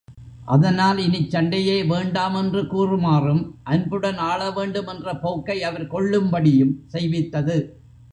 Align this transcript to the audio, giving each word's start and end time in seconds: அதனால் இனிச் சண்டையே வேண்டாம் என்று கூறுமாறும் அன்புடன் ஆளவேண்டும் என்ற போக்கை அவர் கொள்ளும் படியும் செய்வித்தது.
அதனால் 0.45 0.97
இனிச் 0.97 1.29
சண்டையே 1.29 1.75
வேண்டாம் 1.83 2.33
என்று 2.33 2.67
கூறுமாறும் 2.67 3.43
அன்புடன் 3.63 4.17
ஆளவேண்டும் 4.29 4.87
என்ற 4.87 5.13
போக்கை 5.19 5.63
அவர் 5.63 5.87
கொள்ளும் 5.87 6.29
படியும் 6.29 6.73
செய்வித்தது. 6.87 7.57